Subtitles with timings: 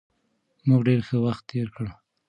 [0.67, 1.85] موږ ډېر ښه وخت تېر کړ.